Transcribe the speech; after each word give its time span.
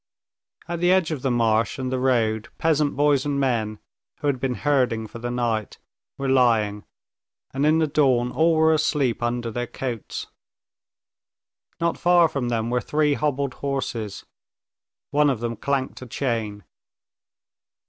At 0.67 0.79
the 0.79 0.91
edge 0.91 1.11
of 1.11 1.21
the 1.21 1.29
marsh 1.29 1.77
and 1.77 1.91
the 1.91 1.99
road, 1.99 2.49
peasant 2.57 2.95
boys 2.95 3.23
and 3.23 3.39
men, 3.39 3.77
who 4.17 4.25
had 4.25 4.39
been 4.39 4.55
herding 4.55 5.05
for 5.05 5.19
the 5.19 5.29
night, 5.29 5.77
were 6.17 6.27
lying, 6.27 6.85
and 7.53 7.67
in 7.67 7.77
the 7.77 7.85
dawn 7.85 8.31
all 8.31 8.55
were 8.55 8.73
asleep 8.73 9.21
under 9.21 9.51
their 9.51 9.67
coats. 9.67 10.25
Not 11.79 11.99
far 11.99 12.27
from 12.27 12.49
them 12.49 12.71
were 12.71 12.81
three 12.81 13.13
hobbled 13.13 13.53
horses. 13.53 14.25
One 15.11 15.29
of 15.29 15.39
them 15.39 15.55
clanked 15.55 16.01
a 16.01 16.07
chain. 16.07 16.63